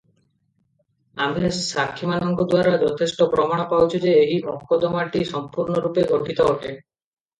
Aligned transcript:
ଆମ୍ଭେ 1.25 1.51
ସାକ୍ଷୀମାନଙ୍କ 1.57 2.47
ଦ୍ୱାରା 2.53 2.81
ଯଥେଷ୍ଟ 2.85 3.27
ପ୍ରମାଣ 3.35 3.69
ପାଉଛୁ 3.75 4.01
ଯେ, 4.07 4.15
ଏହି 4.23 4.41
ମକଦ୍ଦମାଟି 4.49 5.23
ସଂପୂର୍ଣ୍ଣରୂପେ 5.33 6.07
ଗଠିତ 6.15 6.53
ଅଟେ। 6.55 6.75